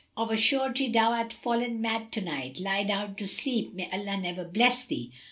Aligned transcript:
Of 0.17 0.31
a 0.31 0.35
surety 0.35 0.89
thou 0.89 1.11
art 1.11 1.31
fallen 1.31 1.79
mad 1.79 2.11
to 2.13 2.21
night! 2.21 2.59
Lie 2.59 2.85
down 2.85 3.13
to 3.17 3.27
sleep, 3.27 3.75
may 3.75 3.87
Allah 3.91 4.17
never 4.17 4.43
bless 4.43 4.83
thee! 4.83 5.11